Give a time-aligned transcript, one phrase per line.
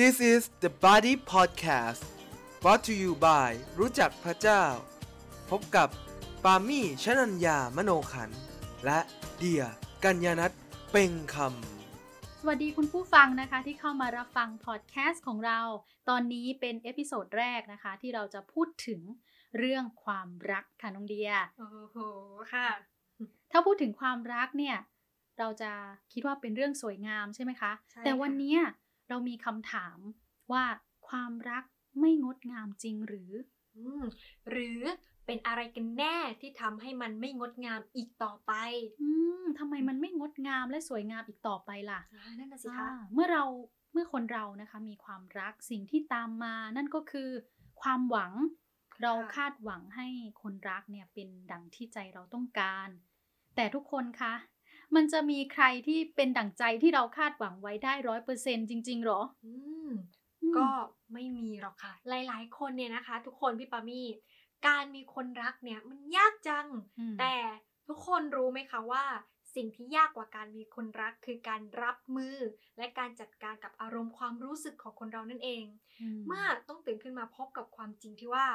[0.00, 2.02] This is the Body Podcast
[2.62, 4.64] brought to you by รู้จักพระเจ้า
[5.50, 5.88] พบกับ
[6.44, 8.40] ปามี่ชนัญญามโนขันธ์
[8.84, 9.00] และ
[9.38, 9.64] เดีย
[10.04, 10.52] กัญญานัท
[10.90, 15.60] เป่งคำ สวัสดีคุณผู้ฟังนะคะที่เข้ามารับฟังพอดแคสต์ของเรา
[16.08, 19.00] ตอนนี้เป็น episode แรกนะคะ ที่เราจะพูดถึง
[19.58, 21.96] เรื่องความรักค่ะน้องเดีย โอ้โห
[22.52, 22.68] ค่ะ
[23.52, 24.76] ถ้าพูดถึงความรักเนี่ย
[25.38, 25.72] เราจะ
[26.12, 28.60] คิดว่าเป็นเรื่องสวยงามใช่ไหมคะใช่แต่ค่ะวันเนี้ย
[29.10, 29.98] เรามีคำถาม
[30.52, 30.64] ว่า
[31.08, 31.64] ความรัก
[32.00, 33.32] ไม่งดงามจริงหรือ
[33.76, 34.02] อืม
[34.50, 34.80] หรือ
[35.26, 38.52] เป็นอะไรกันแน่ที่ทำให้มันไม่งดงามอีกต่อไป
[39.02, 39.10] อื
[39.42, 43.44] มทำไมมันไม่งดงามและสวยงามอีกต่อไปล่ะอ่านั่นน่ะสิคะอ่าเมื่อเรา
[43.92, 47.30] เมื่อคนเรานะคะ มีความรักสิ่งที่ตามมา นั่นก็คือ
[47.82, 48.32] ความหวัง
[49.02, 50.06] เราคาดหวังให้
[50.42, 52.88] คนรักเนี่ยเป็นดังที่ใจเราต้องการ
[53.56, 54.34] แต่ทุกคนคะ
[54.94, 59.52] มันจะมีใครที่เป็นดั่งใจที่เราคาดหวังไว้ได้ร้อยเปอร์เซ็นจริง ๆหรออื
[59.88, 59.90] ม
[60.42, 60.68] อืม ก็
[61.12, 64.06] ไม่มีหรอกค่ะ หลายๆ คนเนี่ยนะคะ ทุกคนพี่ปามี่
[64.66, 66.66] การมีคนรักเนี่ยมันยากจัง
[66.98, 67.34] อืมแต่
[67.88, 69.04] ทุกคนรู้ไหมคะว่า
[69.54, 72.36] สิ่งที่ยากกว่าการมีคนรักคือการรับมือ
[72.78, 75.64] และการจัดการกับอารมณ์ความรู้สึกของคนเรานั่นเอง
[76.26, 78.46] เมื่อต้องตื่นขึ้นมาพบกับความจริงที่ว่า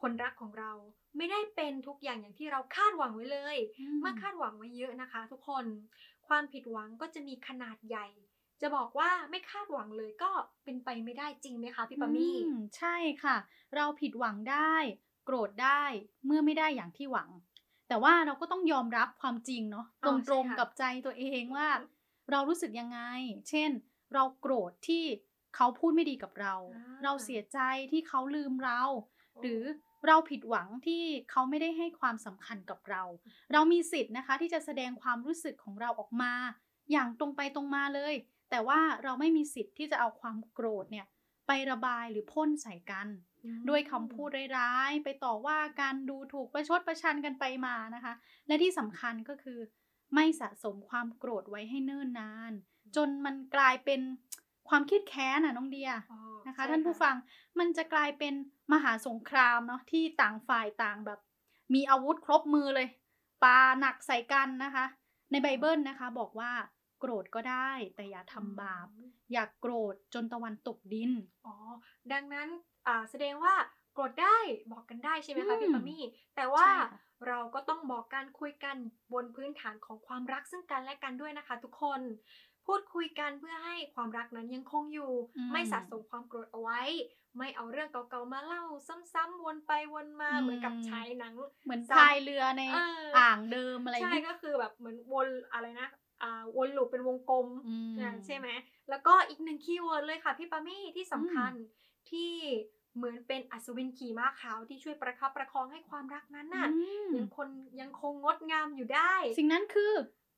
[0.00, 0.72] คนรักของเรา
[1.16, 3.56] ไม่ได้เป็นทุกอย่างอย่างที่เราคาดหวังไว้เลย
[4.00, 5.64] เมื่อคาดหวังไว้เยอะนะคะ ทุกคน
[6.28, 8.06] ความผิดหวังก็จะมีขนาดใหญ่
[8.60, 10.30] จะบอกว่าไม่คาดหวังเลยก็
[10.64, 13.36] เป็นไปไม่ได้จริงไหมคะพี่ปามี่อืใช่ค่ะ
[13.76, 14.74] เราผิดหวังได้
[15.24, 15.82] โกรธได้
[16.26, 17.30] เมื่อไม่ได้อย่างที่หวัง
[17.88, 21.68] แต่ว่าเราก็ต้องยอมรับความจริงเนาะอ๋อตใช่รงค่ะๆกับใจตัวเองว่า
[22.30, 23.00] เรารู้สึกยังไง
[23.48, 23.70] เช่น
[24.14, 25.04] เราโกรธที่
[25.56, 26.54] เขาพูดไม่ดีกับเรา
[27.02, 27.58] เราเสียใจ
[27.92, 28.82] ที่เขาลืมเรา
[29.40, 29.62] หรือ
[30.06, 33.02] เราผิดหวังที่เขาไม่ได้ให้ความสำคัญกับเรา
[33.52, 36.32] เรามีสิทธิ์นะคะที่จะแสดงความรู้สึกของเราออกมา
[36.92, 38.14] อย่างตรงไปตรงมาเลย
[38.50, 41.06] แต่ว่าเราไม่มีสิทธิ์ที่จะเอาความโกรธเนี่ย
[41.46, 43.08] ไประบายหรือพ่นใส่กัน
[43.44, 48.14] อืมด้วยคำพูดร้ายๆ ไปต่อว่าการดูถูกประชดประชันกันไปมานะคะ
[48.46, 49.58] และที่สำคัญก็คือ
[50.14, 52.52] ไม่สะสมความโกรธไว้ให้เนิ่นนาน
[52.96, 54.00] จนมันกลายเป็น
[54.68, 57.14] ความคิดแค้นน่ะน้องเดียอ๋อ นะคะใช่ท่านผู้ฟัง
[57.58, 58.34] มันจะกลายเป็น
[58.72, 61.20] มหาสงครามเนาะที่ต่างฝ่ายต่างแบบ
[61.74, 62.88] มีอาวุธครบมือเลย
[63.44, 64.84] ปาหนักใส่กันนะคะ
[65.30, 66.52] ในไบเบิลนะคะบอกว่า
[67.00, 68.88] โกรธก็ได้แต่อย่าทำบาป
[69.32, 71.12] อย่ากโกรธจนตะวันตกดิน
[71.46, 71.54] อ๋อ
[72.12, 72.48] ดังนั้น
[72.86, 73.54] อ่าแสดงว่า
[73.94, 74.38] โกรธได้
[74.72, 76.02] บอกกันได้ใช่ไหมคะอืมพี่ปามี่
[76.36, 78.76] แต่ว่าใช่ค่ะเราก็ต้องบอกการคุยกัน
[79.12, 82.00] บนพื้นฐานของความรักซึ่งกันและกันด้วยนะคะ ทุกคน
[82.66, 86.82] พูดคุยกันเพื่อให้ความรักนั้นยังคงอยู่อืมไม่สะสมความโกรธเอาไว้
[87.36, 88.62] ไม่เอาเรื่องเก่าๆมาเล่า
[89.12, 91.32] ซ้ำๆวนไปวนมาอืมเหมือนกับฉายหนัง
[91.64, 95.88] เหมือนซ้ำพายเรือในเอออ่อ่างเดิมอะไรอย่างใช่เงี้ยก็คือแบบเหมือนวนอะไรนะ
[96.22, 98.48] อ่าวน loop เป็นวงกลมอืมนะใช่ไหม
[98.90, 101.52] แล้วก็อีกหนึ่ง keyword เลยค่ะพี่ปามี่ที่สำคัญ
[102.10, 102.32] ที่
[102.96, 107.48] เหมือนเป็นอัศวินขี่ม้าขาวที่ช่วยประคับประคองให้ความรักนั้นน่ะอืมยังคน
[107.80, 109.92] ยังคงงดงามอยู่ได้ สิ่งนั้นคือ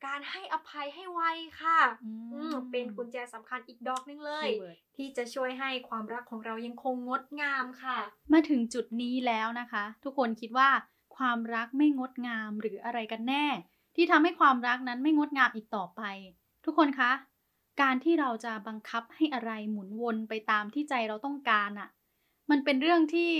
[0.06, 1.22] การให้อภัยให้ไว
[1.60, 7.98] ค่ะอืมอืมเป็นกุญแจสำคัญอีกดอกหนึงเลย keyword ที่จะช่วยให้ความรักของเรายังคงงดงามค่ะ
[8.32, 10.68] มาถึงจุดนี้แล้วนะคะ ทุกคนคิดว่า
[11.16, 13.46] ความรักไม่งดงามหรืออะไรกันแน่
[13.96, 16.02] ที่ทำให้ความรักนั้นไม่งดงามอีกต่อไป
[16.64, 17.10] ทุกคนคะ
[17.82, 21.88] การที่เราจะบังคับให้อะไรหมุนวนไปตามที่ใจเราต้องการอะ่ะ
[22.50, 23.32] มันเป็นเรื่องที่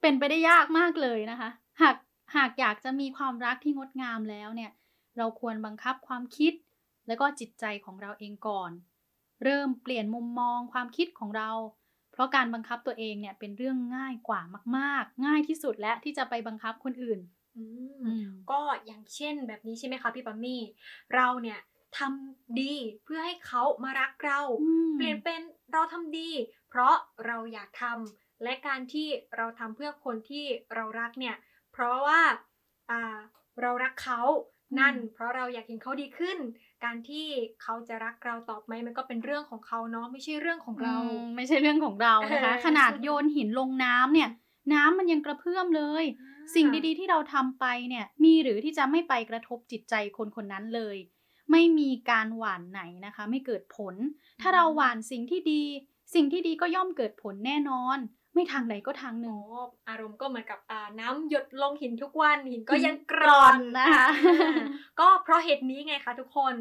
[0.00, 1.50] เป็นไปได้ยากมากเลยนะคะ
[1.82, 1.96] หาก
[2.36, 4.70] หากอยากจะมีความรักที่งดงามแล้วเนี่ย
[5.16, 6.52] เราควรบังคับความคิด
[7.06, 8.70] แล้วก็จิตใจของเราเองก่อน
[9.44, 11.50] เริ่มเปลี่ยนมุมมองความคิดของเรา
[12.12, 14.40] เพราะการบังคับตัวเองเนี่ยเป็นเรื่องง่ายกว่า
[14.76, 17.20] มาก ๆ ง่ายที่สุดและที่จะไปบังคับคนอื่น
[17.56, 20.62] อืมอืมก็อย่างเช่นแบบนี้ใช่ไหมคะพี่ปัมมี่
[21.14, 21.60] เราเนี่ย
[21.98, 24.40] ทำดีเพื่อให้เขามารักเรา
[24.96, 25.40] เปลี่ยนเป็น
[25.72, 26.30] เราทำดี
[26.68, 26.94] เพราะ
[27.26, 30.44] เราอยากทำและการที่เราทำเพื่อคนที่
[30.74, 31.36] เรารักเนี่ย
[31.72, 32.20] เพราะว่า
[32.90, 33.18] อ่า
[33.60, 34.20] เรารักเขา
[34.78, 36.38] นั่นอืมเพราะเราอยากเห็นเขาดีขึ้น
[36.84, 37.26] การที่
[37.62, 44.28] เขาจะรักเราต่อไหมมันก็เป็นเรื่องของเขาเนาะไม่ใช่เรื่องของเราอืมไม่ใช่เรื่องของเรานะคะเออขนาดโยนหินลงน้ำเนี่ย
[44.72, 46.04] น้ำมันยังกระเพื่อมเลย
[46.54, 50.96] สิ่งดีๆที่เราทำไปเนี่ย มีหรือที่จะไม่ไปกระทบจิตใจคนคนนั้นเลย
[51.50, 53.94] ไม่มีการหว่านไหนนะคะ ไม่เกิดผล
[54.40, 55.62] ถ้าเราหว่านสิ่งที่ดี
[56.14, 57.98] สิ่งที่ดีก็ย่อมเกิดผลแน่นอน
[58.38, 64.52] ไม่ทางใดก็ทางหนึ่งโอ้อารมณ์ก็เหมือนกับอ่าน้ำหยดลงหินทุกวันหินก็ยังกกร่ร่ออนนนะคะอ่า
[65.00, 66.54] ก็เพราะเหตุนี้ไงคะทุกคน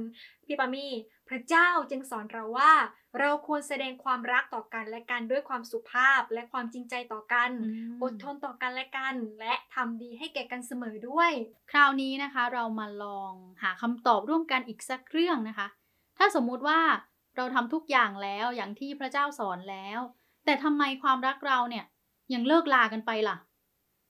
[0.46, 0.92] พี่ปามี่
[1.30, 2.72] พระเจ้าจึงสอนเราว่า
[3.20, 7.52] เราควรแสดงความรักต่อกันและกันด้วยความสุภาพและความจริงใจต่อกัน
[8.04, 11.32] อดทนต่อกันและกัน และทำดีให้แก่กันเสมอด้วย
[11.72, 13.34] คราวนี้นะคะเรามาลอง
[13.64, 15.68] หาคำตอบร่วมกันอีกสักเรื่องนะคะ
[16.18, 16.80] ถ้าสมมุติว่า
[17.36, 20.00] เราทำทุกอย่างแล้วอย่างที่พระเจ้าสอนแล้ว
[20.48, 21.86] แต่ทำไมความรักเราเนี่ย
[22.34, 23.38] ยังเลิกลากันไปล่ะ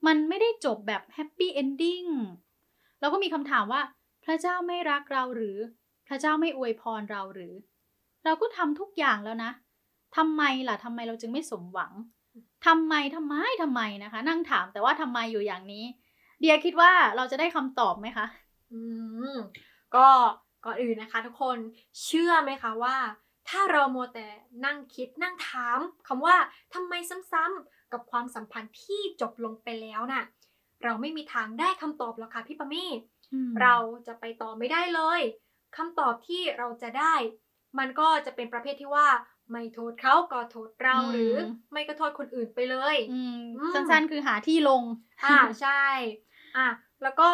[0.07, 2.03] มันไม่ได้จบแบบ happy ending
[2.99, 3.81] เราก็มีคำถามว่า
[4.25, 5.57] พระเจ้าไม่รักเราหรือ
[6.07, 7.53] พระเจ้าไม่อวยพรเราหรือ
[8.25, 9.51] เราก็ทำทุกอย่างแล้วนะ
[10.17, 11.91] ทำไมล่ะทำไมเราจึงไม่สมหวัง
[12.67, 15.85] ทำไมทำไมทำไมนะคะ นั่งถามแต่ว่าทำไมอยู่อย่างนี้
[16.39, 18.25] เดียคิดว่าเราจะได้คำตอบไหมคะ
[18.71, 18.79] อื
[19.33, 19.35] ม
[19.95, 20.07] ก็
[20.65, 21.57] ก่อนอื่นนะคะ ทุกคน
[22.05, 22.95] เชื่อไหมคะว่า
[23.49, 24.27] ถ้าเราโมวแต่
[24.65, 26.35] นั่งคิดนั่งถามคำว่า
[26.73, 26.93] ทำไม
[27.31, 30.23] ซ้ำๆกับความสัมพันธ์ที่จบลงไปแล้วน่ะ
[30.83, 32.91] เราไม่มีทางได้คำตอบหรอกค่ะพี่ปามี่
[33.61, 33.75] เรา
[34.07, 35.21] จะไปต่อไม่ได้เลย
[35.77, 37.13] คำตอบที่เราจะได้
[37.79, 39.07] มันก็จะเป็นประเภทที่ว่า
[39.51, 41.35] ไม่โทษเขาก็โทษเราอืมหรือ
[41.71, 44.83] ไม่ก็โทษคนอื่นไปเลยอืมอืมสั้นๆคือหาที่ลง
[45.25, 45.83] อ่าใช่
[46.57, 46.67] อะ
[47.03, 47.29] แล้วก็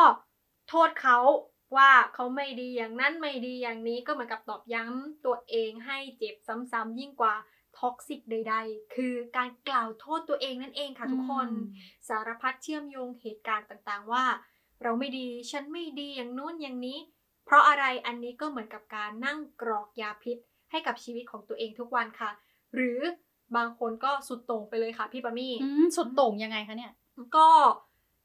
[0.69, 1.17] โทษเขา
[1.77, 7.35] ว่าเขาไม่ดีอย่างนั้นไม่ดีอย่างนี้ก็เหมือนกับตอกย้ำตัวเองให้เจ็บซ้ำๆยิ่งกว่า
[7.79, 11.47] ท็อกซิกใด ๆ คือการกล่าวโทษตัวเองนั่นเองค่ะทุกคน
[12.07, 14.25] สารพัดเชื่อมโยงเหตุการณ์ต่างๆว่า
[14.83, 16.99] เราไม่ดีฉันไม่ดีอย่างนู้นอย่างนี้
[17.45, 20.37] เพราะอะไรอันนี้ก็เหมือนกับการนั่งกรอกยาพิษ
[20.71, 22.31] ให้กับชีวิตของตัวเองทุกวันค่ะ
[22.75, 22.99] หรือ
[23.55, 26.93] บางคนก็สุดโต่งไปเลยค่ะพี่ปามี่อืมสุดโต่งยังไงคะเนี่ย
[27.37, 27.47] ก็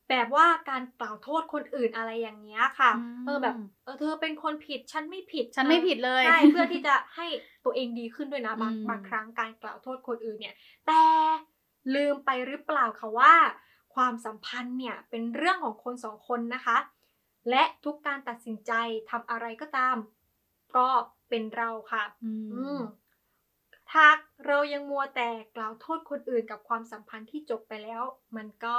[0.09, 7.27] แบบว่าการกล่าวโทษคนอื่นอะไรอย่างเงี้ยค่ะอืมเออแบบเออเธอเป็นคนผิดฉันไม่ผิด ฉันไม่ผิดเลยใช่เพื่อที่จะให้
[7.65, 10.55] ตัวเองดีขึ้นด้วยนะบางอืมบางครั้งการกล่าวโทษคนอื่นเนี่ย
[10.87, 11.03] แต่
[11.95, 13.35] ลืมไปหรือเปล่าคะว่า
[13.95, 16.79] ความสัมพันธ์เนี่ยเป็นเรื่องของคนสองคนนะคะ
[17.51, 18.73] และทุกการตัดสินใจ
[19.11, 19.97] ทำอะไรก็ตาม
[20.77, 20.89] ก็
[21.29, 22.79] เป็นเราค่ะ อืมอืม
[23.91, 24.07] ถ้า
[24.47, 28.03] เรายังมัวแต่กล่าวโทษคนอื่นกับความสัมพันธ์ที่จบไปแล้ว
[28.37, 28.79] มันก็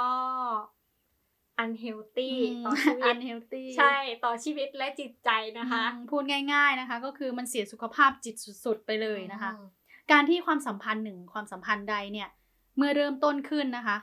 [1.62, 2.32] unhealthy
[2.66, 6.22] ต่อชีวิอัตนเฮลตี้ใช่ต่อชีวิตและจิตใจนะคะ พูด
[6.52, 8.34] ง่ายๆนะคะ ก็คือมันเสียสุขภาพจิต
[8.64, 9.66] สุดๆไปเลยนะคะอืม
[10.12, 12.28] การที่ความสัมพันธ์หนึ่งความสัมพันธ์ใดเนี่ย
[12.76, 13.96] เมื่อเริ่มต้นขึ้นนะคะ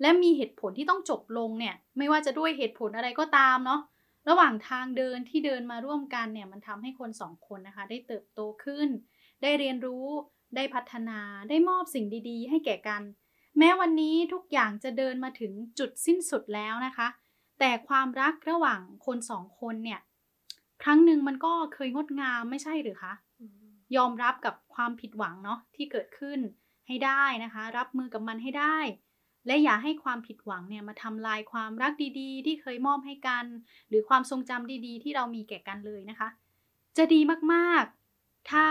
[0.00, 3.80] และมีเหตุผลที่ต้องจบลงเนี่ย ไม่ว่าจะด้วยเหตุผลอะไรก็ตามเนาะ
[4.28, 8.88] ระหว่างทางเดินที่เดินมาร่วมกันเนี่ย มันทำให้คนสองคนนะคะ ได้เติบโตขึ้น
[9.42, 10.06] ได้เรียนรู้
[10.56, 13.02] ได้พัฒนาได้มอบสิ่งดี ๆ ให้แก่กัน
[13.64, 17.08] แม้วันนี้ทุกอย่างจะเดินมาถึงจุดสิ้นสุดแล้วนะคะ
[17.58, 20.00] แต่ความรักระหว่างคนสองคนเนี่ย
[20.82, 23.14] ครั้งหนึ่งมันก็เคยงดงามไม่ใช่หรือคะ
[23.96, 26.40] ยอมรับกับความผิดหวังเนาะที่เกิดขึ้น
[26.88, 28.78] ให้ได้นะคะ รับมือกับมันให้ได้
[29.46, 33.44] และอย่าให้ความผิดหวังเนี่ยมาทำลายความรักดีๆ ที่เคยมอบให้กัน
[33.88, 36.28] หรือความทรงจำดีๆ ที่เรามีแก่กันเลยนะคะ
[36.96, 37.20] จะดี
[37.52, 38.64] มากๆ ถ้า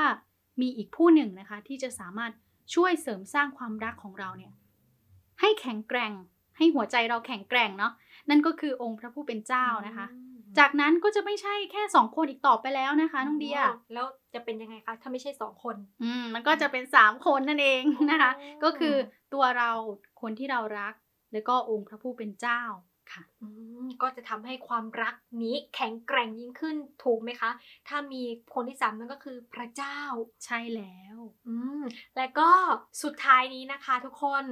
[0.62, 2.32] มีอีกผู้หนึ่งนะคะ ที่จะสามารถ
[2.74, 4.54] ช่วยเสริมสร้างความรักของเราเนี่ย
[5.42, 6.14] ให้แข็งแกร่ง
[6.58, 7.94] ให้หัวใจเราแข็งแกร่งเนาะ
[8.30, 10.08] นั่นก็คือองค์พระผู้เป็นเจ้านะคะ
[10.60, 13.60] จากนั้นก็จะไม่ใช่แค่สองคนอีกต่อไปแล้วนะคะน้องเดีย
[13.94, 18.96] แล้วจะเป็นยังไงคะถ้าไม่ใช่สองคน อืมมันก็จะเป็นสามคนนั่นเองนะคะอ๋อก็คือ
[19.34, 19.72] ตัวเรา
[20.22, 20.94] คนที่เรารัก
[21.34, 22.62] แล้วก็องค์พระผู้เป็นเจ้า
[23.12, 23.48] ค่ะอื
[23.86, 27.52] มก็จะทำให้ความรักนี้แข็งแกร่งยิ่งขึ้นถูกไหมคะ
[27.88, 28.24] ถ้ามี
[28.54, 30.00] คนที่สามนั่นก็คือพระเจ้า
[30.46, 31.18] ใช่แล้ว
[31.48, 31.84] อืม
[32.18, 32.50] และก็
[33.04, 34.46] สุดท้ายนี้นะคะ ทุกคน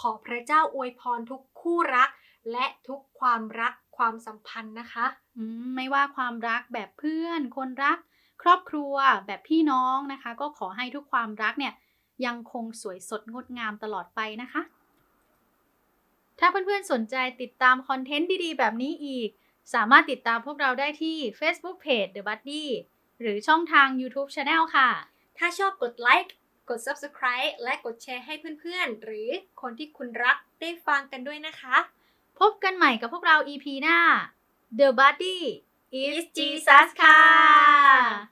[0.00, 2.10] ขอพระเจ้าอวยพรทุกคู่รัก
[2.52, 5.06] และทุกความรักความสัมพันธ์นะคะ
[5.36, 7.98] อืมไม่ว่าความรักแบบเพื่อน คนรัก
[8.42, 8.94] ครอบครัว
[9.26, 11.74] แบบพี่น้องนะคะ ก็ขอให้ทุกความรักเนี่ย
[12.26, 14.62] ยังคงสวยสดงดงามตลอดไปนะคะ
[16.38, 19.28] ถ้าเพื่อนๆสนใจติดตามคอนเทนต์ดีๆ แบบนี้อีก
[19.74, 22.64] สามารถติดตามพวกเราได้ที่ Facebook Page The Buddy
[23.20, 24.88] หรือช่องทาง YouTube Channel ค่ะ
[25.38, 26.34] ถ้าชอบกดไลค์
[26.68, 29.28] กด Subscribe และกดแชร์ให้เพื่อนๆ หรือ
[29.60, 31.76] คนที่คุณรักได้ฟังกันด้วยนะคะ
[32.38, 33.98] พบกันใหม่กับพวกเรา EP หน้า
[34.78, 35.38] The Buddy
[36.02, 38.31] is Jesus ค่ะ